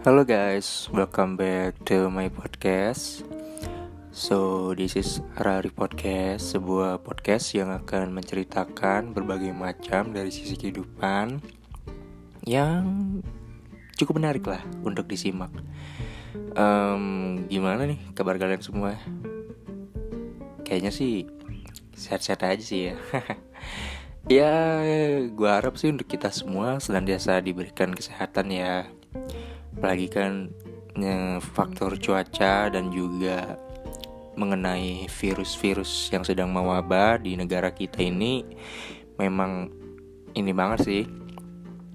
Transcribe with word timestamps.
Hello 0.00 0.24
guys, 0.24 0.88
welcome 0.96 1.36
back 1.36 1.76
to 1.84 2.08
my 2.08 2.32
podcast. 2.32 3.20
So, 4.16 4.72
this 4.72 4.96
is 4.96 5.20
Rari 5.36 5.68
Podcast, 5.68 6.56
sebuah 6.56 7.04
podcast 7.04 7.52
yang 7.52 7.68
akan 7.68 8.16
menceritakan 8.16 9.12
berbagai 9.12 9.52
macam 9.52 10.16
dari 10.16 10.32
sisi 10.32 10.56
kehidupan 10.56 11.44
yang 12.48 12.80
cukup 14.00 14.16
menarik 14.16 14.48
lah 14.48 14.64
untuk 14.80 15.04
disimak. 15.04 15.52
Um, 16.56 17.44
gimana 17.52 17.84
nih 17.84 18.00
kabar 18.16 18.40
kalian 18.40 18.64
semua? 18.64 18.96
Kayaknya 20.64 20.96
sih 20.96 21.28
sehat-sehat 21.92 22.40
aja 22.48 22.64
sih 22.64 22.80
ya. 22.88 22.96
ya, 24.40 24.54
gue 25.28 25.50
harap 25.52 25.76
sih 25.76 25.92
untuk 25.92 26.08
kita 26.08 26.32
semua 26.32 26.80
senantiasa 26.80 27.36
diberikan 27.44 27.92
kesehatan 27.92 28.48
ya 28.48 28.88
apalagi 29.80 30.12
kan 30.12 30.52
ya, 30.92 31.40
faktor 31.40 31.96
cuaca 31.96 32.68
dan 32.68 32.92
juga 32.92 33.56
mengenai 34.36 35.08
virus-virus 35.08 36.12
yang 36.12 36.20
sedang 36.20 36.52
mewabah 36.52 37.16
di 37.16 37.32
negara 37.32 37.72
kita 37.72 38.04
ini 38.04 38.44
memang 39.16 39.72
ini 40.36 40.52
banget 40.52 40.78
sih. 40.84 41.02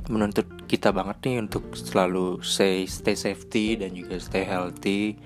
Menuntut 0.10 0.66
kita 0.66 0.90
banget 0.90 1.30
nih 1.30 1.46
untuk 1.46 1.78
selalu 1.78 2.42
stay 2.42 2.90
stay 2.90 3.14
safety 3.14 3.78
dan 3.78 3.94
juga 3.94 4.18
stay 4.18 4.42
healthy 4.42 5.22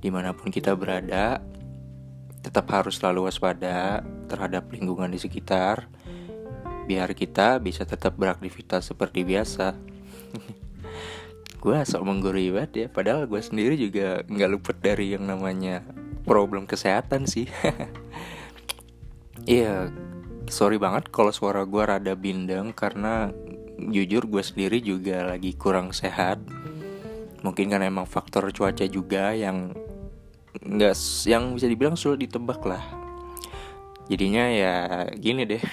di 0.00 0.08
mana 0.08 0.32
pun 0.32 0.48
kita 0.48 0.72
berada. 0.72 1.44
Tetap 2.40 2.64
harus 2.72 2.96
selalu 2.96 3.28
waspada 3.28 4.00
terhadap 4.24 4.72
lingkungan 4.72 5.12
di 5.12 5.20
sekitar 5.20 5.84
biar 6.88 7.12
kita 7.12 7.60
bisa 7.60 7.84
tetap 7.84 8.16
beraktivitas 8.16 8.88
seperti 8.88 9.22
biasa 9.22 9.76
gue 11.60 11.76
sok 11.84 12.02
menggurui 12.08 12.48
banget 12.48 12.72
ya 12.72 12.86
padahal 12.88 13.28
gue 13.28 13.40
sendiri 13.44 13.76
juga 13.76 14.24
nggak 14.24 14.50
luput 14.50 14.76
dari 14.80 15.12
yang 15.12 15.28
namanya 15.28 15.84
problem 16.24 16.64
kesehatan 16.64 17.28
sih. 17.28 17.48
Iya 19.48 19.88
sorry 20.52 20.76
banget 20.76 21.08
kalau 21.08 21.32
suara 21.32 21.64
gue 21.64 21.80
rada 21.80 22.12
bindeng 22.12 22.76
karena 22.76 23.32
jujur 23.80 24.28
gue 24.28 24.44
sendiri 24.44 24.84
juga 24.84 25.24
lagi 25.24 25.56
kurang 25.56 25.96
sehat. 25.96 26.44
Mungkin 27.40 27.72
kan 27.72 27.80
emang 27.80 28.04
faktor 28.04 28.52
cuaca 28.52 28.84
juga 28.84 29.32
yang 29.32 29.72
nggak 30.60 30.92
yang 31.24 31.56
bisa 31.56 31.66
dibilang 31.72 31.96
sulit 31.96 32.28
ditebak 32.28 32.60
lah. 32.68 32.84
Jadinya 34.12 34.44
ya 34.52 34.74
gini 35.16 35.48
deh 35.48 35.64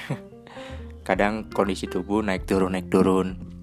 kadang 1.07 1.51
kondisi 1.51 1.91
tubuh 1.91 2.23
naik 2.23 2.47
turun 2.47 2.71
naik 2.71 2.87
turun 2.87 3.56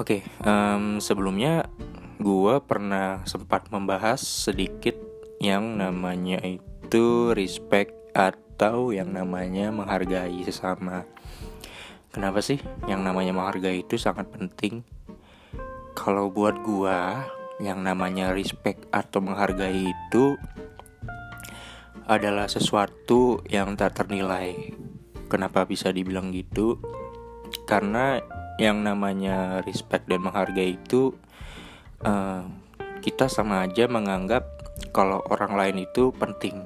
Oke, 0.00 0.24
okay, 0.24 0.48
um, 0.48 0.96
sebelumnya 0.96 1.68
gue 2.16 2.56
pernah 2.64 3.20
sempat 3.28 3.68
membahas 3.68 4.16
sedikit 4.24 4.96
yang 5.44 5.76
namanya 5.76 6.40
itu 6.40 7.36
respect 7.36 7.92
atau 8.16 8.96
yang 8.96 9.12
namanya 9.12 9.68
menghargai 9.68 10.40
sesama. 10.48 11.04
Kenapa 12.16 12.40
sih 12.40 12.56
yang 12.88 13.04
namanya 13.04 13.36
menghargai 13.36 13.84
itu 13.84 14.00
sangat 14.00 14.32
penting? 14.32 14.88
Kalau 15.92 16.32
buat 16.32 16.56
gue, 16.64 17.00
yang 17.60 17.84
namanya 17.84 18.32
respect 18.32 18.88
atau 18.96 19.20
menghargai 19.20 19.92
itu 19.92 20.40
adalah 22.08 22.48
sesuatu 22.48 23.44
yang 23.52 23.76
tak 23.76 24.00
ternilai. 24.00 24.72
Kenapa 25.28 25.68
bisa 25.68 25.92
dibilang 25.92 26.32
gitu? 26.32 26.80
Karena 27.68 28.39
yang 28.60 28.84
namanya 28.84 29.64
respect 29.64 30.04
dan 30.04 30.20
menghargai 30.20 30.76
itu 30.76 31.16
uh, 32.04 32.44
kita 33.00 33.32
sama 33.32 33.64
aja 33.64 33.88
menganggap 33.88 34.44
kalau 34.92 35.24
orang 35.32 35.56
lain 35.56 35.88
itu 35.88 36.12
penting. 36.12 36.60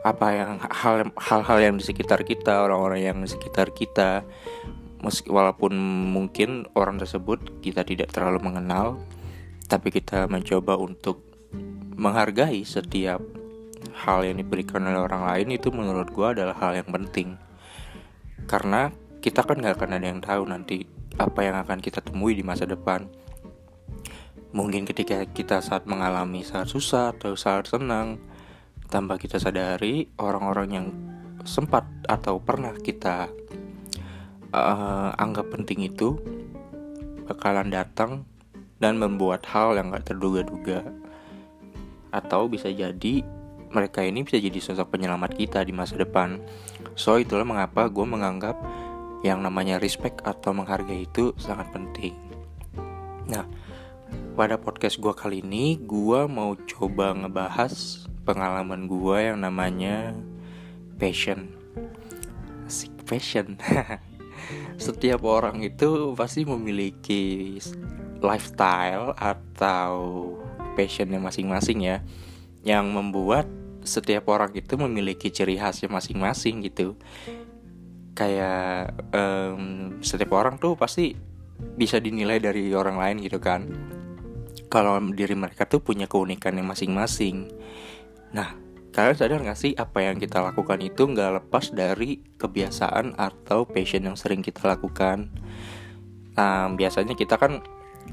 Apa 0.00 0.26
yang 0.32 0.50
hal 0.64 1.12
hal-hal 1.16 1.58
yang 1.60 1.74
di 1.76 1.84
sekitar 1.84 2.24
kita 2.24 2.64
orang-orang 2.64 3.04
yang 3.04 3.18
di 3.20 3.28
sekitar 3.28 3.76
kita 3.76 4.24
meski 5.04 5.28
walaupun 5.28 5.76
mungkin 6.16 6.64
orang 6.72 6.96
tersebut 6.96 7.60
kita 7.60 7.84
tidak 7.84 8.08
terlalu 8.08 8.40
mengenal 8.40 8.96
tapi 9.68 9.92
kita 9.92 10.24
mencoba 10.28 10.80
untuk 10.80 11.20
menghargai 11.96 12.64
setiap 12.64 13.20
hal 13.92 14.24
yang 14.24 14.40
diberikan 14.40 14.84
oleh 14.88 15.00
orang 15.00 15.28
lain 15.28 15.56
itu 15.56 15.68
menurut 15.68 16.08
gue 16.08 16.26
adalah 16.26 16.56
hal 16.56 16.72
yang 16.80 16.88
penting. 16.88 17.36
Karena 18.44 18.92
kita 19.24 19.40
kan 19.40 19.56
nggak 19.56 19.80
akan 19.80 19.96
ada 19.96 20.06
yang 20.12 20.20
tahu 20.20 20.44
nanti 20.44 20.84
apa 21.16 21.40
yang 21.40 21.56
akan 21.64 21.80
kita 21.80 22.04
temui 22.04 22.36
di 22.36 22.44
masa 22.44 22.68
depan. 22.68 23.08
Mungkin 24.52 24.84
ketika 24.84 25.24
kita 25.24 25.64
saat 25.64 25.88
mengalami 25.88 26.44
saat 26.44 26.68
susah 26.68 27.16
atau 27.16 27.32
saat 27.32 27.64
senang, 27.64 28.20
tanpa 28.92 29.16
kita 29.16 29.40
sadari 29.40 30.12
orang-orang 30.20 30.68
yang 30.68 30.86
sempat 31.48 31.88
atau 32.04 32.36
pernah 32.36 32.76
kita 32.76 33.32
uh, 34.52 35.16
anggap 35.16 35.48
penting 35.48 35.88
itu 35.88 36.20
bakalan 37.24 37.72
datang 37.72 38.28
dan 38.76 39.00
membuat 39.00 39.48
hal 39.48 39.80
yang 39.80 39.88
gak 39.88 40.12
terduga-duga 40.12 40.84
atau 42.12 42.44
bisa 42.46 42.68
jadi 42.68 43.24
mereka 43.72 44.04
ini 44.04 44.22
bisa 44.22 44.36
jadi 44.36 44.60
sosok 44.60 44.94
penyelamat 44.94 45.34
kita 45.34 45.64
di 45.66 45.74
masa 45.74 45.98
depan. 45.98 46.38
So 46.94 47.18
itulah 47.18 47.42
mengapa 47.42 47.90
gue 47.90 48.06
menganggap 48.06 48.54
yang 49.24 49.40
namanya 49.40 49.80
respect 49.80 50.20
atau 50.20 50.52
menghargai 50.52 51.08
itu 51.08 51.32
sangat 51.40 51.72
penting. 51.72 52.12
Nah, 53.24 53.48
pada 54.36 54.60
podcast 54.60 55.00
gue 55.00 55.16
kali 55.16 55.40
ini, 55.40 55.80
gue 55.80 56.28
mau 56.28 56.52
coba 56.68 57.16
ngebahas 57.16 58.04
pengalaman 58.28 58.84
gue 58.84 59.16
yang 59.32 59.40
namanya 59.40 60.12
passion. 61.00 61.48
Asik 62.68 62.92
passion. 63.08 63.56
Setiap 64.84 65.24
orang 65.24 65.64
itu 65.64 66.12
pasti 66.12 66.44
memiliki 66.44 67.56
lifestyle 68.20 69.16
atau 69.16 69.92
passionnya 70.76 71.16
masing-masing 71.16 71.80
ya, 71.80 72.04
yang 72.60 72.92
membuat 72.92 73.48
setiap 73.84 74.32
orang 74.32 74.52
itu 74.56 74.80
memiliki 74.80 75.28
ciri 75.28 75.60
khasnya 75.60 75.92
masing-masing 75.92 76.64
gitu 76.64 76.96
kayak 78.14 78.94
um, 79.10 79.94
setiap 80.00 80.38
orang 80.38 80.56
tuh 80.62 80.78
pasti 80.78 81.12
bisa 81.74 81.98
dinilai 81.98 82.38
dari 82.38 82.70
orang 82.72 82.96
lain 82.96 83.16
gitu 83.20 83.42
kan. 83.42 83.66
Kalau 84.70 84.98
diri 85.14 85.34
mereka 85.38 85.66
tuh 85.66 85.82
punya 85.82 86.06
keunikan 86.06 86.54
yang 86.58 86.66
masing-masing. 86.70 87.50
Nah 88.34 88.54
kalian 88.94 89.18
sadar 89.18 89.42
gak 89.42 89.58
sih 89.58 89.74
apa 89.74 90.06
yang 90.06 90.22
kita 90.22 90.38
lakukan 90.38 90.78
itu 90.78 91.02
nggak 91.10 91.42
lepas 91.42 91.74
dari 91.74 92.22
kebiasaan 92.38 93.18
atau 93.18 93.66
passion 93.66 94.06
yang 94.06 94.14
sering 94.14 94.42
kita 94.42 94.62
lakukan? 94.66 95.30
Um, 96.34 96.74
biasanya 96.78 97.14
kita 97.14 97.38
kan 97.38 97.62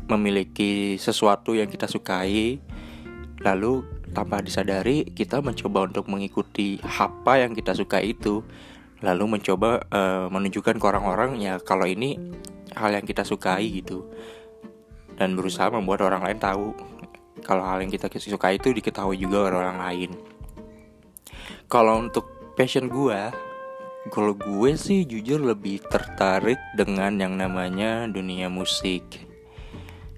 memiliki 0.10 0.98
sesuatu 0.98 1.54
yang 1.58 1.70
kita 1.70 1.90
sukai 1.90 2.62
lalu 3.42 3.82
tanpa 4.14 4.44
disadari 4.44 5.08
kita 5.08 5.42
mencoba 5.42 5.90
untuk 5.90 6.06
mengikuti 6.12 6.78
apa 6.84 7.42
yang 7.42 7.56
kita 7.58 7.74
suka 7.74 8.04
itu 8.04 8.46
lalu 9.02 9.38
mencoba 9.38 9.82
uh, 9.90 10.26
menunjukkan 10.30 10.78
ke 10.78 10.86
orang-orang 10.86 11.42
ya 11.42 11.58
kalau 11.58 11.90
ini 11.90 12.18
hal 12.78 12.94
yang 12.94 13.06
kita 13.06 13.26
sukai 13.26 13.82
gitu. 13.82 14.06
Dan 15.18 15.38
berusaha 15.38 15.70
membuat 15.70 16.06
orang 16.08 16.26
lain 16.26 16.40
tahu 16.42 16.74
kalau 17.42 17.66
hal 17.66 17.82
yang 17.82 17.90
kita 17.90 18.10
sukai 18.10 18.58
itu 18.62 18.74
diketahui 18.74 19.18
juga 19.18 19.50
oleh 19.50 19.58
orang 19.62 19.80
lain. 19.82 20.12
Kalau 21.70 21.98
untuk 22.02 22.54
passion 22.54 22.90
gue 22.90 23.20
kalau 24.10 24.34
gue 24.34 24.74
sih 24.74 25.06
jujur 25.06 25.38
lebih 25.38 25.86
tertarik 25.86 26.58
dengan 26.74 27.22
yang 27.22 27.38
namanya 27.38 28.10
dunia 28.10 28.50
musik. 28.50 29.06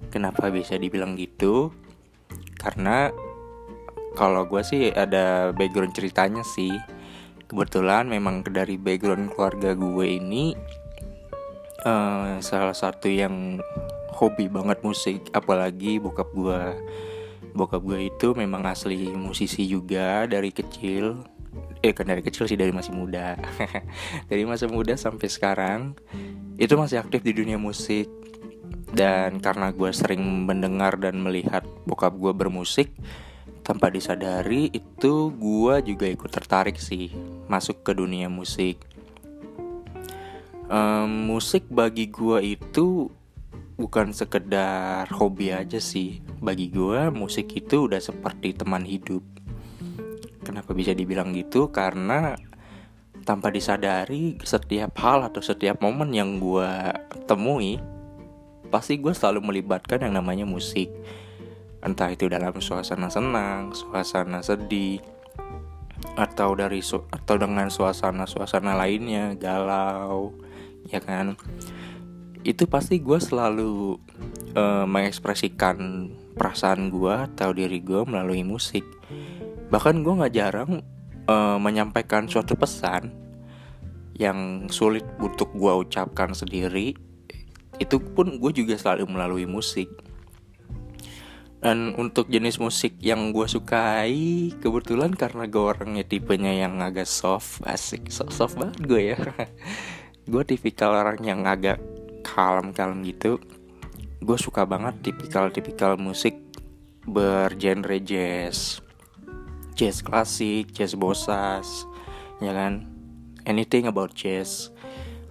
Kenapa 0.08 0.48
bisa 0.48 0.80
dibilang 0.80 1.20
gitu? 1.20 1.68
Karena 2.56 3.12
kalau 4.16 4.48
gue 4.48 4.64
sih 4.64 4.88
ada 4.88 5.52
background 5.52 5.92
ceritanya 5.92 6.40
sih 6.46 6.72
kebetulan 7.44 8.08
memang 8.08 8.42
dari 8.44 8.80
background 8.80 9.32
keluarga 9.32 9.76
gue 9.76 10.06
ini 10.18 10.56
uh, 11.84 12.40
salah 12.40 12.74
satu 12.74 13.06
yang 13.06 13.60
hobi 14.14 14.48
banget 14.48 14.80
musik. 14.80 15.30
Apalagi 15.34 16.00
bokap 16.00 16.32
gue 16.32 16.62
bokap 17.54 17.82
gue 17.86 18.10
itu 18.10 18.34
memang 18.34 18.66
asli 18.66 19.10
musisi 19.14 19.68
juga 19.68 20.26
dari 20.26 20.50
kecil. 20.50 21.22
Eh 21.84 21.92
kan 21.92 22.08
dari 22.08 22.24
kecil 22.24 22.48
sih 22.48 22.56
dari 22.56 22.72
masih 22.72 22.96
muda. 22.96 23.36
Dari 24.32 24.42
masa 24.48 24.64
muda 24.64 24.96
sampai 24.96 25.28
sekarang 25.28 25.92
itu 26.56 26.72
masih 26.80 26.96
aktif 27.04 27.20
di 27.20 27.36
dunia 27.36 27.60
musik. 27.60 28.08
Dan 28.94 29.42
karena 29.42 29.74
gue 29.74 29.90
sering 29.92 30.22
mendengar 30.48 30.96
dan 30.96 31.20
melihat 31.20 31.66
bokap 31.84 32.14
gue 32.16 32.32
bermusik 32.32 32.94
tanpa 33.64 33.88
disadari 33.88 34.68
itu 34.68 35.32
gue 35.32 35.74
juga 35.88 36.04
ikut 36.04 36.28
tertarik 36.28 36.76
sih 36.76 37.08
masuk 37.48 37.80
ke 37.80 37.96
dunia 37.96 38.28
musik. 38.28 38.76
Um, 40.68 41.32
musik 41.32 41.64
bagi 41.72 42.12
gue 42.12 42.56
itu 42.56 43.08
bukan 43.80 44.12
sekedar 44.12 45.08
hobi 45.16 45.56
aja 45.56 45.80
sih. 45.80 46.20
Bagi 46.44 46.68
gue 46.68 47.08
musik 47.08 47.56
itu 47.56 47.88
udah 47.88 48.04
seperti 48.04 48.52
teman 48.52 48.84
hidup. 48.84 49.24
Kenapa 50.44 50.76
bisa 50.76 50.92
dibilang 50.92 51.32
gitu? 51.32 51.72
Karena 51.72 52.36
tanpa 53.24 53.48
disadari 53.48 54.36
setiap 54.44 54.92
hal 55.00 55.24
atau 55.24 55.40
setiap 55.40 55.80
momen 55.80 56.12
yang 56.12 56.36
gue 56.36 56.68
temui 57.24 57.80
pasti 58.68 59.00
gue 59.00 59.16
selalu 59.16 59.40
melibatkan 59.40 60.04
yang 60.04 60.20
namanya 60.20 60.44
musik 60.44 60.92
entah 61.84 62.08
itu 62.08 62.26
dalam 62.32 62.56
suasana 62.58 63.12
senang 63.12 63.76
suasana 63.76 64.40
sedih 64.40 65.04
atau 66.16 66.56
dari 66.56 66.80
su 66.80 67.04
atau 67.12 67.36
dengan 67.36 67.68
suasana-suasana 67.68 68.76
lainnya 68.76 69.36
galau 69.36 70.32
ya 70.88 71.00
kan? 71.00 71.36
Itu 72.44 72.68
pasti 72.68 73.00
gue 73.00 73.16
selalu 73.20 73.96
uh, 74.52 74.84
mengekspresikan 74.84 76.08
perasaan 76.36 76.92
gue 76.92 77.14
atau 77.14 77.56
diri 77.56 77.80
gue 77.80 78.04
melalui 78.04 78.44
musik. 78.44 78.84
Bahkan 79.72 80.04
gue 80.04 80.12
nggak 80.12 80.34
jarang 80.34 80.84
uh, 81.24 81.56
menyampaikan 81.56 82.28
suatu 82.28 82.52
pesan 82.52 83.12
yang 84.14 84.68
sulit 84.68 85.08
untuk 85.18 85.56
gue 85.56 85.72
ucapkan 85.88 86.36
sendiri. 86.36 86.94
Itu 87.80 87.98
pun 87.98 88.38
gue 88.38 88.52
juga 88.54 88.76
selalu 88.76 89.08
melalui 89.08 89.46
musik 89.48 89.88
dan 91.64 91.96
untuk 91.96 92.28
jenis 92.28 92.60
musik 92.60 93.00
yang 93.00 93.32
gue 93.32 93.48
sukai 93.48 94.52
kebetulan 94.60 95.16
karena 95.16 95.48
gue 95.48 95.64
orangnya 95.64 96.04
tipenya 96.04 96.52
yang 96.52 96.76
agak 96.84 97.08
soft 97.08 97.64
asik 97.64 98.12
soft, 98.12 98.36
soft 98.36 98.60
banget 98.60 98.84
gue 98.84 99.02
ya. 99.16 99.18
Gue 100.24 100.40
tipikal 100.40 100.92
orang 100.96 101.20
yang 101.20 101.44
agak 101.44 101.80
kalem-kalem 102.24 103.04
gitu. 103.04 103.36
Gue 104.24 104.40
suka 104.40 104.64
banget 104.64 105.04
tipikal-tipikal 105.04 106.00
musik 106.00 106.40
bergenre 107.04 108.00
jazz. 108.00 108.80
Jazz 109.76 110.00
klasik 110.00 110.72
jazz 110.72 110.96
bosas 110.96 111.84
ya 112.40 112.56
kan? 112.56 112.88
Anything 113.44 113.88
about 113.88 114.12
jazz. 114.16 114.72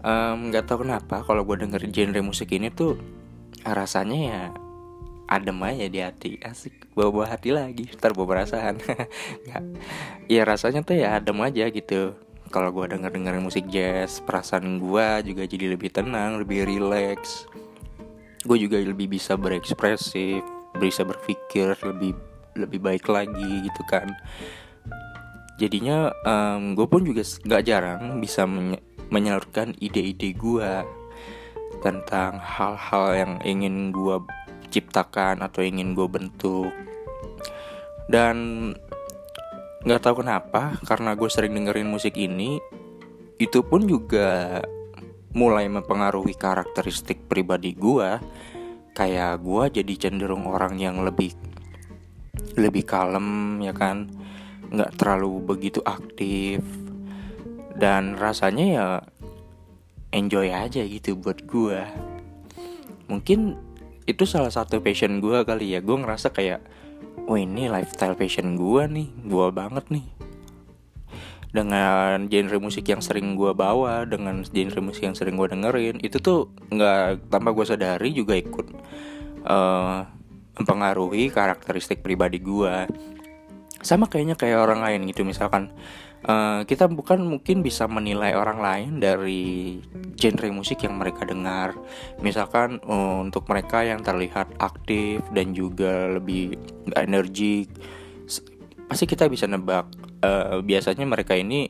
Um, 0.06 0.53
tahu 0.53 0.86
kenapa 0.86 1.25
kalau 1.25 1.41
gue 1.41 1.62
denger 1.62 1.89
genre 1.89 2.21
musik 2.21 2.53
ini 2.53 2.69
tuh 2.69 2.97
rasanya 3.65 4.18
ya 4.18 4.41
adem 5.39 5.57
aja 5.65 5.85
di 5.89 6.00
hati. 6.00 6.31
Asik 6.41 6.94
bawa 6.94 7.09
bawa 7.09 7.25
hati 7.33 7.50
lagi 7.50 7.89
ntar 7.97 8.13
bawa 8.13 8.38
perasaan. 8.38 8.77
Nggak. 9.47 9.63
Ya 10.30 10.41
rasanya 10.45 10.85
tuh 10.85 10.97
ya 10.97 11.18
adem 11.18 11.39
aja 11.41 11.69
gitu. 11.74 12.13
Kalau 12.53 12.69
gue 12.69 12.85
denger 12.85 13.09
dengerin 13.09 13.41
musik 13.41 13.65
jazz 13.74 14.21
perasaan 14.21 14.77
gue 14.77 15.07
juga 15.25 15.44
jadi 15.50 15.74
lebih 15.74 15.89
tenang 15.89 16.38
lebih 16.38 16.69
rileks 16.69 17.50
gue 18.44 18.57
juga 18.59 18.75
lebih 18.80 19.07
bisa 19.07 19.39
berekspresif 19.39 20.44
bisa 20.75 21.07
berpikir 21.07 21.79
lebih 21.86 22.12
lebih 22.53 22.79
baik 22.81 23.06
lagi 23.09 23.65
gitu 23.65 23.81
kan. 23.89 24.12
Jadinya 25.57 26.12
um, 26.25 26.74
gue 26.74 26.86
pun 26.89 27.01
juga 27.06 27.24
gak 27.24 27.65
jarang 27.65 28.19
bisa 28.19 28.44
menye 28.44 28.81
menyalurkan 29.13 29.77
ide-ide 29.77 30.33
gue 30.33 30.71
tentang 31.86 32.41
hal-hal 32.41 33.06
yang 33.13 33.33
ingin 33.45 33.94
gue 33.94 34.18
ciptakan 34.74 35.46
atau 35.46 35.62
ingin 35.62 35.94
gue 35.94 36.10
bentuk. 36.10 36.74
Dan 38.10 38.70
nggak 39.86 40.02
tahu 40.02 40.25
kenapa 40.25 40.81
karena 40.90 41.14
gue 41.14 41.30
sering 41.30 41.54
dengerin 41.54 41.92
musik 41.92 42.18
ini 42.18 42.58
itu 43.38 43.60
pun 43.62 43.86
juga 43.86 44.60
mulai 45.36 45.68
mempengaruhi 45.70 46.34
karakteristik 46.40 47.28
pribadi 47.28 47.75
gue 47.75 48.22
kayak 48.94 49.42
gue 49.42 49.64
jadi 49.81 49.94
cenderung 49.98 50.46
orang 50.46 50.78
yang 50.78 51.06
lebih 51.06 51.38
lebih 52.58 52.84
kalem 52.90 53.62
ya 53.62 53.74
kan? 53.78 54.10
Nggak 54.74 54.98
terlalu 54.98 55.38
begitu 55.46 55.80
aktif. 55.86 56.66
Dan 57.74 58.18
rasanya 58.18 58.66
ya 58.66 58.88
enjoy 60.14 60.54
aja 60.54 60.86
gitu 60.86 61.18
buat 61.18 61.42
gue 61.50 61.81
mungkin 63.10 63.58
itu 64.09 64.23
salah 64.27 64.51
satu 64.51 64.79
passion 64.83 65.19
gue 65.23 65.44
kali 65.44 65.75
ya. 65.75 65.79
Gue 65.79 66.00
ngerasa 66.00 66.31
kayak 66.31 66.63
oh 67.29 67.38
ini 67.39 67.71
lifestyle 67.71 68.17
fashion 68.17 68.55
gue 68.55 68.83
nih 68.88 69.07
gue 69.27 69.47
banget 69.53 69.85
nih. 69.91 70.05
Dengan 71.53 72.25
genre 72.27 72.57
musik 72.57 72.89
yang 72.89 73.01
sering 73.01 73.38
gue 73.38 73.53
bawa 73.53 74.09
dengan 74.09 74.41
genre 74.41 74.81
musik 74.81 75.05
yang 75.05 75.13
sering 75.13 75.38
gue 75.38 75.47
dengerin 75.53 76.01
itu 76.01 76.17
tuh 76.17 76.50
nggak 76.73 77.29
tanpa 77.29 77.53
gue 77.53 77.65
sadari 77.65 78.09
juga 78.09 78.33
ikut 78.33 78.67
uh, 79.45 80.01
mempengaruhi 80.57 81.29
karakteristik 81.29 82.01
pribadi 82.01 82.41
gue 82.41 82.89
sama 83.83 84.07
kayaknya 84.07 84.39
kayak 84.39 84.63
orang 84.63 84.79
lain 84.79 85.05
gitu 85.11 85.27
misalkan 85.27 85.75
uh, 86.28 86.62
kita 86.64 86.88
bukan 86.88 87.24
mungkin 87.24 87.62
bisa 87.64 87.88
menilai 87.88 88.36
orang 88.36 88.60
lain 88.60 88.92
dari 89.00 89.80
genre 90.16 90.50
musik 90.52 90.84
yang 90.84 90.96
mereka 91.00 91.28
dengar. 91.28 91.75
Misalkan 92.24 92.80
uh, 92.84 93.24
untuk 93.24 93.48
mereka 93.48 93.84
yang 93.84 94.00
terlihat 94.04 94.56
aktif 94.60 95.24
dan 95.36 95.52
juga 95.52 96.08
lebih 96.12 96.56
energik 96.96 97.72
pasti 98.88 99.10
kita 99.10 99.28
bisa 99.31 99.50
nebak. 99.50 99.90
Uh, 100.24 100.64
biasanya 100.64 101.04
mereka 101.04 101.36
ini 101.36 101.68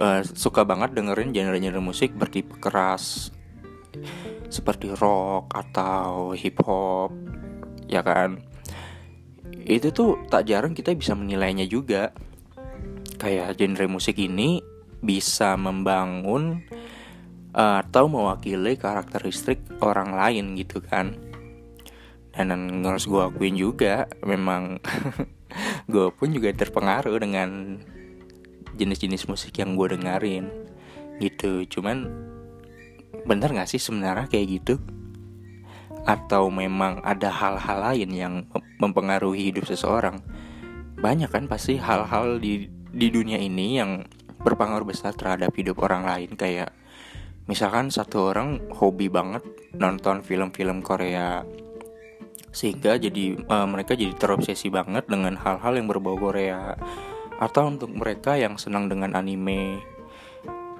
uh, 0.00 0.20
suka 0.20 0.68
banget 0.68 0.92
dengerin 0.92 1.32
genre-genre 1.32 1.80
musik 1.80 2.12
bertipe 2.12 2.60
keras 2.60 3.32
seperti 4.48 4.92
rock 4.96 5.52
atau 5.52 6.36
hip 6.36 6.60
hop 6.64 7.12
ya 7.88 8.04
kan? 8.04 8.44
Itu 9.68 9.92
tuh 9.92 10.28
tak 10.28 10.48
jarang 10.48 10.72
kita 10.72 10.92
bisa 10.96 11.12
menilainya 11.12 11.64
juga 11.68 12.12
kayak 13.18 13.58
genre 13.58 13.86
musik 13.90 14.16
ini 14.22 14.62
bisa 15.02 15.54
membangun 15.58 16.62
uh, 17.54 17.82
atau 17.82 18.06
mewakili 18.10 18.78
karakteristik 18.78 19.62
orang 19.82 20.14
lain 20.14 20.54
gitu 20.58 20.78
kan. 20.82 21.18
Dan 22.38 22.86
harus 22.86 23.10
gue 23.10 23.18
akuin 23.18 23.58
juga 23.58 24.06
memang 24.22 24.78
gue 25.92 26.06
pun 26.14 26.30
juga 26.30 26.54
terpengaruh 26.54 27.18
dengan 27.18 27.82
jenis-jenis 28.78 29.26
musik 29.26 29.58
yang 29.58 29.74
gue 29.74 29.98
dengerin 29.98 30.46
gitu. 31.18 31.66
Cuman 31.66 32.06
bener 33.26 33.50
gak 33.50 33.66
sih 33.66 33.82
sebenarnya 33.82 34.30
kayak 34.30 34.62
gitu? 34.62 34.74
Atau 36.06 36.48
memang 36.54 37.02
ada 37.02 37.28
hal-hal 37.28 37.78
lain 37.92 38.10
yang 38.14 38.34
mempengaruhi 38.78 39.50
hidup 39.50 39.66
seseorang? 39.66 40.22
Banyak 40.98 41.30
kan 41.34 41.50
pasti 41.50 41.74
hal-hal 41.74 42.38
di 42.38 42.77
di 42.92 43.08
dunia 43.12 43.36
ini 43.40 43.78
yang 43.80 44.04
berpengaruh 44.38 44.86
besar 44.86 45.12
terhadap 45.12 45.52
hidup 45.56 45.82
orang 45.82 46.06
lain 46.06 46.32
kayak 46.38 46.72
misalkan 47.50 47.90
satu 47.90 48.32
orang 48.32 48.62
hobi 48.76 49.10
banget 49.10 49.42
nonton 49.74 50.22
film-film 50.22 50.84
Korea 50.84 51.42
sehingga 52.52 52.96
jadi 52.96 53.36
uh, 53.44 53.68
mereka 53.68 53.92
jadi 53.92 54.14
terobsesi 54.16 54.72
banget 54.72 55.04
dengan 55.08 55.36
hal-hal 55.36 55.76
yang 55.76 55.86
berbau 55.90 56.16
Korea 56.16 56.76
atau 57.38 57.70
untuk 57.70 57.92
mereka 57.92 58.34
yang 58.34 58.56
senang 58.56 58.88
dengan 58.88 59.14
anime 59.14 59.78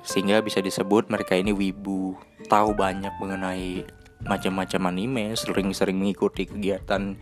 sehingga 0.02 0.40
bisa 0.40 0.64
disebut 0.64 1.12
mereka 1.12 1.36
ini 1.36 1.52
wibu 1.52 2.16
tahu 2.48 2.72
banyak 2.72 3.12
mengenai 3.20 3.84
macam-macam 4.24 4.90
anime, 4.90 5.36
sering-sering 5.38 5.94
mengikuti 5.94 6.48
kegiatan 6.48 7.14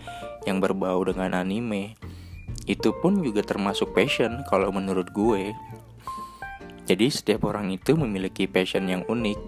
yang 0.48 0.58
berbau 0.62 1.04
dengan 1.04 1.36
anime. 1.36 1.98
Itu 2.66 2.92
pun 2.98 3.22
juga 3.22 3.46
termasuk 3.46 3.94
passion 3.94 4.42
kalau 4.50 4.74
menurut 4.74 5.10
gue. 5.14 5.54
Jadi 6.86 7.06
setiap 7.10 7.46
orang 7.50 7.70
itu 7.74 7.94
memiliki 7.94 8.46
passion 8.46 8.86
yang 8.86 9.02
unik 9.06 9.38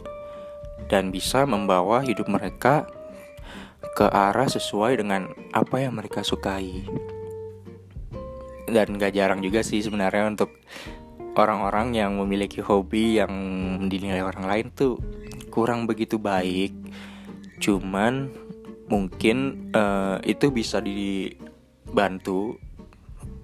dan 0.90 1.10
bisa 1.10 1.46
membawa 1.46 2.02
hidup 2.02 2.26
mereka 2.30 2.86
ke 3.94 4.06
arah 4.06 4.46
sesuai 4.46 5.02
dengan 5.02 5.30
apa 5.50 5.82
yang 5.82 5.98
mereka 5.98 6.22
sukai. 6.22 6.86
Dan 8.70 8.98
gak 8.98 9.14
jarang 9.14 9.42
juga 9.42 9.62
sih 9.62 9.82
sebenarnya 9.82 10.30
untuk 10.30 10.54
orang-orang 11.38 11.94
yang 11.94 12.18
memiliki 12.18 12.58
hobi 12.58 13.22
yang 13.22 13.32
dinilai 13.86 14.26
orang 14.26 14.44
lain 14.46 14.66
tuh 14.74 14.98
kurang 15.54 15.86
begitu 15.86 16.18
baik 16.18 16.74
cuman 17.62 18.30
mungkin 18.90 19.70
uh, 19.74 20.18
itu 20.26 20.50
bisa 20.50 20.82
dibantu 20.82 22.58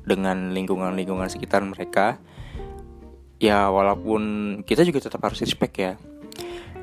dengan 0.04 0.52
lingkungan-lingkungan 0.52 1.32
sekitar 1.32 1.64
mereka 1.64 2.20
ya 3.40 3.68
walaupun 3.68 4.22
kita 4.62 4.84
juga 4.86 5.02
tetap 5.02 5.20
harus 5.24 5.40
respect 5.42 5.74
ya. 5.76 5.94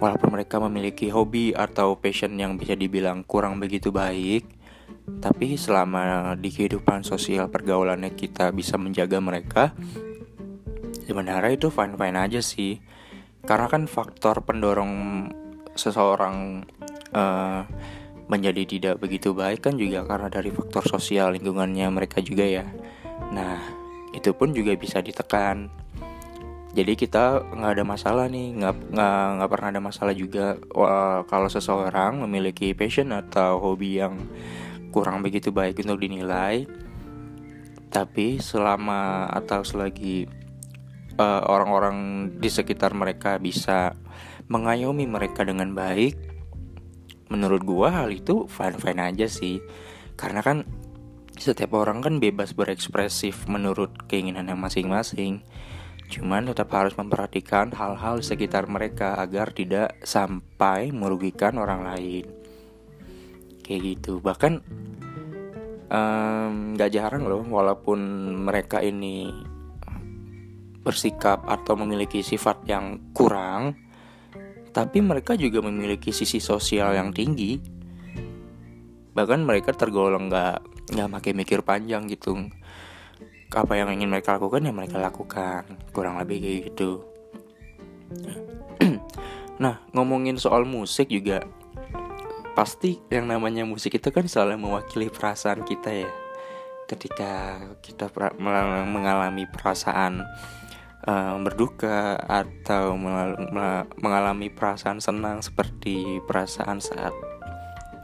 Walaupun 0.02 0.34
mereka 0.34 0.58
memiliki 0.58 1.14
hobi 1.14 1.54
atau 1.54 1.94
passion 1.94 2.34
yang 2.34 2.58
bisa 2.58 2.74
dibilang 2.74 3.22
kurang 3.22 3.62
begitu 3.62 3.94
baik 3.94 4.62
tapi 5.22 5.56
selama 5.56 6.34
di 6.38 6.50
kehidupan 6.50 7.06
sosial 7.06 7.48
pergaulannya 7.48 8.12
kita 8.12 8.50
bisa 8.52 8.76
menjaga 8.76 9.22
mereka 9.22 9.72
sebenarnya 11.06 11.54
itu 11.54 11.70
fine 11.70 11.96
fine 11.98 12.18
aja 12.18 12.42
sih. 12.42 12.82
Karena 13.42 13.66
kan 13.70 13.90
faktor 13.90 14.46
pendorong 14.46 15.26
seseorang 15.74 16.66
uh, 17.14 17.62
menjadi 18.32 18.64
tidak 18.64 18.96
begitu 19.04 19.36
baik 19.36 19.68
kan 19.68 19.76
juga 19.76 20.08
karena 20.08 20.32
dari 20.32 20.54
faktor 20.54 20.88
sosial 20.88 21.36
lingkungannya 21.36 21.90
mereka 21.92 22.24
juga 22.24 22.48
ya 22.48 22.64
nah 23.30 23.62
itu 24.12 24.34
pun 24.34 24.52
juga 24.52 24.74
bisa 24.74 25.00
ditekan. 25.00 25.70
Jadi 26.72 26.96
kita 26.96 27.44
nggak 27.52 27.74
ada 27.78 27.84
masalah 27.84 28.26
nih 28.32 28.56
nggak 28.58 28.96
nggak 28.96 29.24
nggak 29.38 29.50
pernah 29.52 29.70
ada 29.76 29.82
masalah 29.84 30.14
juga. 30.16 30.56
Wah, 30.72 31.28
kalau 31.28 31.52
seseorang 31.52 32.24
memiliki 32.26 32.72
passion 32.74 33.12
atau 33.12 33.60
hobi 33.60 34.00
yang 34.02 34.18
kurang 34.90 35.22
begitu 35.24 35.56
baik 35.56 35.80
untuk 35.84 36.04
dinilai 36.04 36.68
tapi 37.92 38.40
selama 38.40 39.28
atau 39.28 39.68
selagi 39.68 40.24
uh, 41.20 41.44
orang-orang 41.44 42.32
di 42.40 42.48
sekitar 42.48 42.96
mereka 42.96 43.36
bisa 43.36 44.00
mengayomi 44.48 45.04
mereka 45.04 45.44
dengan 45.44 45.76
baik 45.76 46.16
menurut 47.28 47.64
gua 47.68 48.04
hal 48.04 48.16
itu 48.16 48.48
fine 48.48 48.80
fine 48.80 49.02
aja 49.04 49.28
sih. 49.28 49.60
Karena 50.16 50.40
kan 50.40 50.64
setiap 51.42 51.74
orang 51.74 52.06
kan 52.06 52.22
bebas 52.22 52.54
berekspresif 52.54 53.50
menurut 53.50 53.90
keinginannya 54.06 54.54
masing-masing. 54.54 55.42
Cuman 56.12 56.46
tetap 56.46 56.70
harus 56.76 56.94
memperhatikan 56.94 57.74
hal-hal 57.74 58.22
sekitar 58.22 58.70
mereka 58.70 59.18
agar 59.18 59.50
tidak 59.56 59.98
sampai 60.06 60.94
merugikan 60.94 61.58
orang 61.58 61.88
lain. 61.88 62.30
Kayak 63.66 63.82
gitu. 63.98 64.22
Bahkan 64.22 64.54
nggak 66.78 66.90
um, 66.92 66.96
jarang 66.96 67.28
loh 67.28 67.44
walaupun 67.44 68.00
mereka 68.48 68.80
ini 68.80 69.28
bersikap 70.82 71.44
atau 71.50 71.76
memiliki 71.76 72.24
sifat 72.24 72.64
yang 72.66 73.12
kurang 73.12 73.76
tapi 74.72 75.04
mereka 75.04 75.36
juga 75.36 75.60
memiliki 75.60 76.16
sisi 76.16 76.40
sosial 76.40 76.96
yang 76.96 77.12
tinggi. 77.12 77.60
Bahkan 79.12 79.44
mereka 79.44 79.76
tergolong 79.76 80.32
nggak 80.32 80.71
nggak 80.90 81.10
makin 81.12 81.34
mikir 81.38 81.60
panjang 81.62 82.10
gitu. 82.10 82.50
Apa 83.52 83.78
yang 83.78 83.92
ingin 83.92 84.10
mereka 84.10 84.40
lakukan 84.40 84.66
ya 84.66 84.74
mereka 84.74 84.98
lakukan. 84.98 85.64
Kurang 85.94 86.18
lebih 86.18 86.42
kayak 86.42 86.62
gitu. 86.74 86.92
Nah 89.62 89.78
ngomongin 89.94 90.42
soal 90.42 90.66
musik 90.66 91.14
juga 91.14 91.46
pasti 92.58 92.98
yang 93.14 93.30
namanya 93.30 93.62
musik 93.62 93.94
itu 93.94 94.10
kan 94.10 94.26
selalu 94.26 94.58
mewakili 94.58 95.14
perasaan 95.14 95.62
kita 95.62 95.94
ya. 95.94 96.10
Ketika 96.90 97.62
kita 97.86 98.10
mengalami 98.90 99.46
perasaan 99.46 100.26
uh, 101.06 101.38
berduka 101.42 102.18
atau 102.18 102.98
mengalami 104.02 104.50
perasaan 104.50 104.98
senang 104.98 105.46
seperti 105.46 106.20
perasaan 106.26 106.82
saat 106.82 107.14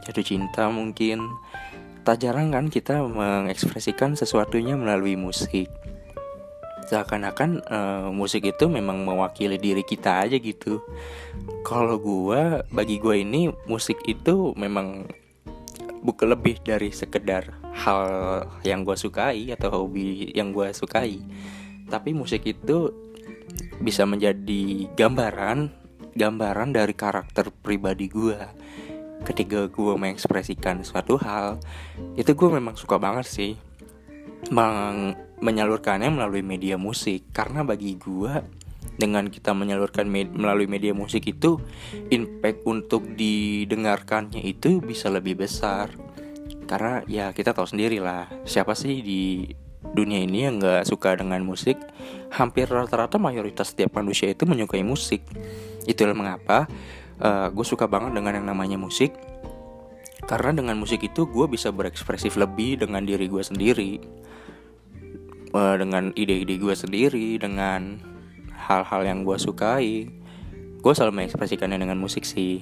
jatuh 0.06 0.24
cinta 0.24 0.72
mungkin 0.72 1.20
tak 2.08 2.24
jarang 2.24 2.48
kan 2.48 2.72
kita 2.72 3.04
mengekspresikan 3.04 4.16
sesuatunya 4.16 4.80
melalui 4.80 5.12
musik. 5.12 5.68
Seakan-akan 6.88 7.60
uh, 7.68 8.08
musik 8.08 8.48
itu 8.48 8.64
memang 8.64 9.04
mewakili 9.04 9.60
diri 9.60 9.84
kita 9.84 10.24
aja 10.24 10.40
gitu. 10.40 10.80
Kalau 11.68 12.00
gue 12.00 12.64
bagi 12.72 12.96
gue 12.96 13.12
ini 13.20 13.52
musik 13.68 14.00
itu 14.08 14.56
memang 14.56 15.04
bukan 16.00 16.32
lebih 16.32 16.64
dari 16.64 16.88
sekedar 16.96 17.52
hal 17.76 18.00
yang 18.64 18.88
gue 18.88 18.96
sukai 18.96 19.52
atau 19.52 19.68
hobi 19.84 20.32
yang 20.32 20.56
gue 20.56 20.72
sukai. 20.72 21.20
Tapi 21.92 22.16
musik 22.16 22.40
itu 22.48 22.88
bisa 23.84 24.08
menjadi 24.08 24.88
gambaran 24.96 25.76
gambaran 26.16 26.72
dari 26.72 26.96
karakter 26.96 27.52
pribadi 27.52 28.08
gue 28.08 28.40
ketika 29.28 29.68
gue 29.68 29.92
mengekspresikan 30.00 30.80
suatu 30.80 31.20
hal 31.20 31.60
itu 32.16 32.32
gue 32.32 32.48
memang 32.48 32.74
suka 32.80 32.96
banget 32.96 33.28
sih 33.28 33.52
meng 34.48 35.28
menyalurkannya 35.38 36.10
melalui 36.10 36.42
media 36.42 36.74
musik. 36.74 37.30
Karena 37.30 37.62
bagi 37.62 37.94
gue 37.94 38.32
dengan 38.98 39.30
kita 39.30 39.54
menyalurkan 39.54 40.10
med 40.10 40.34
melalui 40.34 40.66
media 40.66 40.90
musik 40.90 41.30
itu 41.30 41.62
impact 42.10 42.66
untuk 42.66 43.06
didengarkannya 43.14 44.42
itu 44.42 44.82
bisa 44.82 45.10
lebih 45.10 45.38
besar. 45.38 45.94
Karena 46.68 47.00
ya 47.08 47.30
kita 47.32 47.54
tahu 47.54 47.64
sendiri 47.70 48.02
lah 48.02 48.28
siapa 48.44 48.74
sih 48.76 49.00
di 49.00 49.48
dunia 49.78 50.20
ini 50.20 50.44
yang 50.44 50.58
nggak 50.58 50.84
suka 50.84 51.16
dengan 51.16 51.40
musik? 51.46 51.78
Hampir 52.34 52.68
rata-rata 52.68 53.16
mayoritas 53.16 53.72
setiap 53.72 53.96
manusia 53.96 54.28
itu 54.28 54.44
menyukai 54.44 54.82
musik. 54.82 55.22
Itulah 55.88 56.12
mengapa 56.12 56.68
uh, 57.22 57.48
gue 57.50 57.66
suka 57.66 57.86
banget 57.90 58.14
dengan 58.14 58.38
yang 58.38 58.46
namanya 58.46 58.78
musik. 58.78 59.14
Karena 60.28 60.52
dengan 60.52 60.76
musik 60.76 61.00
itu 61.00 61.24
gue 61.24 61.46
bisa 61.48 61.72
berekspresif 61.72 62.36
lebih 62.36 62.84
dengan 62.84 63.06
diri 63.06 63.26
gue 63.30 63.42
sendiri. 63.42 63.92
Uh, 65.56 65.80
dengan 65.80 66.12
ide-ide 66.12 66.60
gue 66.60 66.74
sendiri 66.76 67.40
dengan 67.40 68.02
hal-hal 68.52 69.02
yang 69.06 69.24
gue 69.24 69.36
sukai. 69.40 70.10
Gue 70.78 70.92
selalu 70.92 71.24
mengekspresikannya 71.24 71.80
dengan 71.80 71.98
musik 71.98 72.28
sih. 72.28 72.60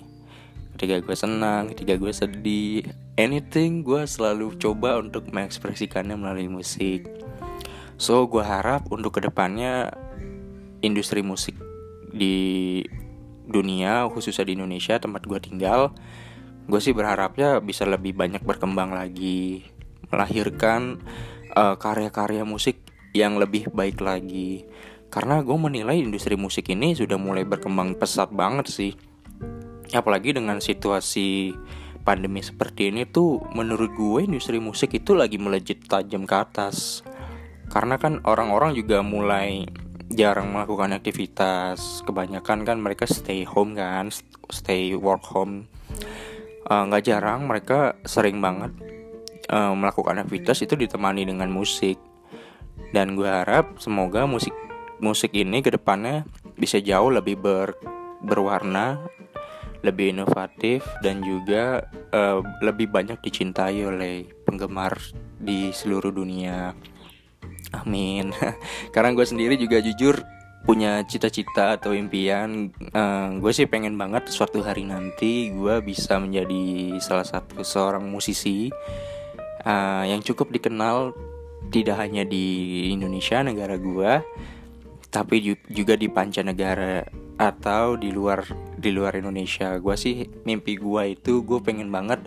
Ketika 0.77 1.01
gue 1.01 1.17
senang 1.17 1.73
ketika 1.73 1.97
gue 1.97 2.13
sedih 2.13 2.85
anything 3.17 3.81
gue 3.81 4.05
selalu 4.05 4.61
coba 4.61 5.01
untuk 5.01 5.33
mengekspresikannya 5.33 6.15
melalui 6.15 6.53
musik. 6.53 7.09
So 7.97 8.29
gue 8.29 8.45
harap 8.45 8.93
untuk 8.93 9.17
ke 9.17 9.25
depannya 9.25 9.89
industri 10.85 11.25
musik 11.25 11.57
di 12.13 12.85
dunia 13.47 14.07
khususnya 14.11 14.47
di 14.47 14.59
Indonesia 14.59 14.99
tempat 14.99 15.23
gue 15.25 15.38
tinggal 15.38 15.95
gue 16.67 16.81
sih 16.83 16.91
berharapnya 16.91 17.62
bisa 17.62 17.87
lebih 17.87 18.19
banyak 18.19 18.43
berkembang 18.43 18.91
lagi 18.91 19.62
melahirkan 20.11 20.99
uh, 21.55 21.75
karya-karya 21.79 22.43
musik 22.47 22.79
yang 23.17 23.41
lebih 23.41 23.73
baik 23.73 24.05
lagi. 24.05 24.69
Karena 25.09 25.41
gue 25.41 25.57
menilai 25.57 25.97
industri 25.97 26.37
musik 26.37 26.69
ini 26.69 26.93
sudah 26.93 27.17
mulai 27.17 27.49
berkembang 27.49 27.97
pesat 27.97 28.29
banget 28.35 28.69
sih. 28.69 28.93
Apalagi 29.95 30.37
dengan 30.37 30.61
situasi 30.61 31.55
pandemi 32.03 32.43
seperti 32.43 32.91
ini 32.93 33.07
tuh 33.09 33.43
menurut 33.55 33.95
gue 33.95 34.21
industri 34.26 34.61
musik 34.61 34.95
itu 34.95 35.17
lagi 35.17 35.41
melejit 35.41 35.87
tajam 35.88 36.29
ke 36.29 36.37
atas. 36.37 37.00
Karena 37.67 37.99
kan 37.99 38.23
orang-orang 38.23 38.79
juga 38.79 39.03
mulai 39.03 39.67
jarang 40.13 40.55
melakukan 40.55 40.95
aktivitas. 40.95 42.03
Kebanyakan 42.07 42.63
kan 42.63 42.79
mereka 42.79 43.09
stay 43.09 43.43
home 43.43 43.75
kan 43.75 44.11
stay 44.51 44.95
work 44.95 45.27
home. 45.27 45.67
Eh, 46.67 46.83
nggak 46.87 47.03
uh, 47.03 47.07
jarang 47.07 47.47
mereka 47.47 47.95
sering 48.07 48.43
banget 48.43 48.75
uh, 49.51 49.75
melakukan 49.75 50.23
aktivitas 50.23 50.63
itu 50.63 50.75
ditemani 50.75 51.27
dengan 51.27 51.51
musik. 51.51 51.99
Dan 52.93 53.17
gue 53.17 53.27
harap 53.27 53.81
semoga 53.83 54.29
musik 54.29 54.53
musik 55.01 55.33
ini 55.37 55.61
ke 55.61 55.73
depannya 55.73 56.25
bisa 56.57 56.81
jauh 56.81 57.13
lebih 57.13 57.37
ber, 57.37 57.77
berwarna 58.25 59.01
lebih 59.85 60.17
inovatif 60.17 60.83
dan 61.05 61.23
juga 61.23 61.87
uh, 62.11 62.43
lebih 62.65 62.91
banyak 62.91 63.23
dicintai 63.23 63.87
oleh 63.87 64.27
penggemar 64.43 64.99
di 65.37 65.71
seluruh 65.71 66.11
dunia 66.11 66.75
amin. 67.73 68.31
Karena 68.95 69.11
gue 69.15 69.27
sendiri 69.27 69.55
juga 69.57 69.83
jujur 69.83 70.23
punya 70.67 71.07
cita-cita 71.07 71.79
atau 71.79 71.95
impian 71.95 72.75
uh, 72.91 73.39
gue 73.39 73.53
sih 73.55 73.71
pengen 73.71 73.95
banget 73.95 74.27
suatu 74.27 74.67
hari 74.67 74.83
nanti 74.83 75.55
gue 75.55 75.79
bisa 75.79 76.19
menjadi 76.19 76.91
salah 76.99 77.23
satu 77.23 77.63
seorang 77.63 78.03
musisi 78.03 78.67
uh, 79.63 80.03
yang 80.03 80.27
cukup 80.27 80.51
dikenal 80.51 81.15
tidak 81.71 81.99
hanya 81.99 82.23
di 82.23 82.89
Indonesia 82.95 83.43
negara 83.43 83.75
gua 83.77 84.23
tapi 85.11 85.57
juga 85.71 85.97
di 85.97 86.13
pancanegara 86.13 87.07
atau 87.41 87.97
di 87.97 88.13
luar 88.13 88.45
di 88.77 88.93
luar 88.93 89.17
Indonesia. 89.17 89.73
Gua 89.81 89.97
sih 89.97 90.29
mimpi 90.45 90.77
gua 90.77 91.09
itu 91.09 91.41
gue 91.41 91.61
pengen 91.65 91.89
banget 91.89 92.21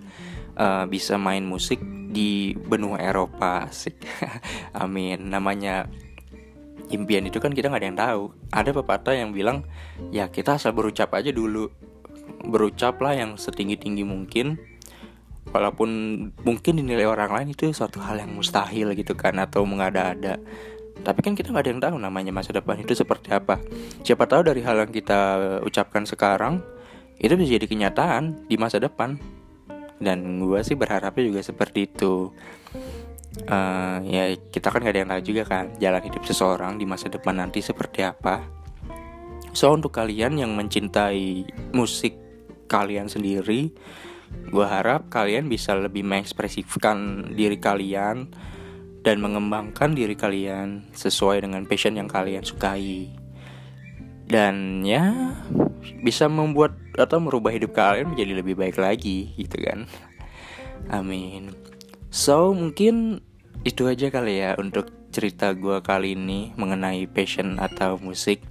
uh, 0.58 0.90
bisa 0.90 1.18
main 1.22 1.46
musik 1.46 1.78
di 2.10 2.58
benua 2.58 2.98
Eropa 2.98 3.70
sih 3.70 3.94
amin. 4.82 5.30
Namanya 5.30 5.86
impian 6.90 7.30
itu 7.30 7.38
kan 7.38 7.54
kita 7.54 7.70
nggak 7.70 7.82
ada 7.82 7.90
yang 7.94 8.00
tahu. 8.00 8.24
Ada 8.50 8.70
pepatah 8.74 9.14
yang 9.14 9.30
bilang 9.32 9.64
ya 10.10 10.28
kita 10.34 10.58
asal 10.58 10.74
berucap 10.74 11.14
aja 11.14 11.30
dulu. 11.30 11.70
Berucap 12.50 12.98
lah 13.00 13.14
yang 13.14 13.38
setinggi 13.38 13.78
tinggi 13.78 14.02
mungkin. 14.02 14.58
Walaupun 15.50 15.90
mungkin 16.46 16.78
dinilai 16.78 17.10
orang 17.10 17.34
lain 17.34 17.58
itu 17.58 17.74
suatu 17.74 17.98
hal 18.02 18.22
yang 18.22 18.34
mustahil 18.34 18.94
gitu 18.94 19.18
kan 19.18 19.38
atau 19.38 19.66
mengada-ada. 19.66 20.38
Tapi 21.00 21.20
kan 21.24 21.34
kita 21.34 21.50
nggak 21.50 21.64
ada 21.64 21.72
yang 21.72 21.82
tahu 21.82 21.96
namanya 21.98 22.30
masa 22.36 22.54
depan 22.54 22.78
itu 22.78 22.94
seperti 22.94 23.34
apa. 23.34 23.58
Siapa 24.06 24.30
tahu 24.30 24.46
dari 24.46 24.62
hal 24.62 24.78
yang 24.78 24.92
kita 24.94 25.22
ucapkan 25.66 26.06
sekarang 26.06 26.62
itu 27.18 27.34
bisa 27.36 27.56
jadi 27.58 27.66
kenyataan 27.66 28.48
di 28.48 28.56
masa 28.56 28.80
depan 28.80 29.18
dan 30.00 30.40
gue 30.40 30.60
sih 30.64 30.80
berharapnya 30.80 31.24
juga 31.28 31.42
seperti 31.44 31.92
itu 31.92 32.32
uh, 33.48 33.98
ya 34.04 34.32
kita 34.50 34.72
kan 34.72 34.84
gak 34.84 34.94
ada 34.96 35.00
yang 35.04 35.12
tahu 35.12 35.24
juga 35.24 35.44
kan 35.46 35.66
jalan 35.78 36.02
hidup 36.04 36.24
seseorang 36.24 36.80
di 36.80 36.88
masa 36.88 37.12
depan 37.12 37.36
nanti 37.38 37.60
seperti 37.60 38.04
apa 38.08 38.42
so 39.52 39.72
untuk 39.72 39.92
kalian 39.92 40.40
yang 40.40 40.56
mencintai 40.56 41.46
musik 41.76 42.16
kalian 42.72 43.12
sendiri 43.12 43.76
Gue 44.50 44.66
harap 44.66 45.14
kalian 45.14 45.46
bisa 45.46 45.78
lebih 45.78 46.02
mengekspresikan 46.06 47.30
diri 47.34 47.58
kalian 47.62 48.34
dan 49.06 49.18
mengembangkan 49.22 49.94
diri 49.94 50.18
kalian 50.18 50.90
sesuai 50.94 51.46
dengan 51.46 51.66
passion 51.70 51.98
yang 51.98 52.10
kalian 52.10 52.42
sukai. 52.42 53.14
Dan 54.30 54.86
ya 54.86 55.34
bisa 56.04 56.28
membuat 56.28 56.76
atau 56.96 57.20
merubah 57.24 57.52
hidup 57.52 57.76
kalian 57.76 58.16
menjadi 58.16 58.34
lebih 58.44 58.56
baik 58.60 58.78
lagi 58.80 59.32
gitu 59.40 59.60
kan. 59.64 59.88
Amin. 60.92 61.54
So 62.10 62.52
mungkin 62.56 63.22
itu 63.68 63.86
aja 63.86 64.08
kali 64.10 64.40
ya 64.40 64.56
untuk 64.56 64.90
cerita 65.10 65.52
gue 65.58 65.82
kali 65.84 66.16
ini 66.16 66.56
mengenai 66.56 67.06
passion 67.10 67.58
atau 67.60 68.00
musik. 68.00 68.42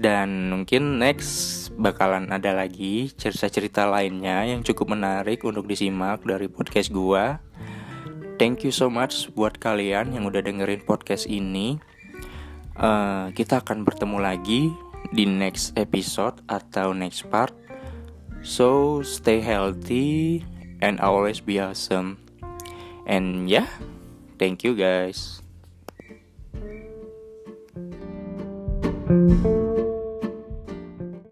Dan 0.00 0.48
mungkin 0.48 0.96
next 0.96 1.68
bakalan 1.76 2.32
ada 2.32 2.56
lagi 2.56 3.12
cerita-cerita 3.12 3.84
lainnya 3.84 4.48
yang 4.48 4.64
cukup 4.64 4.96
menarik 4.96 5.44
untuk 5.44 5.68
disimak 5.68 6.24
dari 6.24 6.48
podcast 6.48 6.88
gua. 6.88 7.36
Thank 8.40 8.64
you 8.64 8.72
so 8.72 8.88
much 8.88 9.28
buat 9.36 9.60
kalian 9.60 10.16
yang 10.16 10.24
udah 10.24 10.40
dengerin 10.40 10.88
podcast 10.88 11.28
ini. 11.28 11.76
Uh, 12.80 13.28
kita 13.36 13.60
akan 13.60 13.84
bertemu 13.84 14.18
lagi 14.24 14.72
di 15.10 15.26
next 15.26 15.74
episode 15.74 16.38
atau 16.46 16.94
next 16.94 17.26
part. 17.28 17.54
So 18.40 19.00
stay 19.04 19.44
healthy 19.44 20.46
and 20.80 20.98
always 20.98 21.42
be 21.44 21.60
awesome. 21.60 22.22
And 23.04 23.50
yeah, 23.50 23.68
thank 24.38 24.64
you 24.64 24.72
guys. 24.72 25.40
thank 29.10 29.44
you 29.44 29.69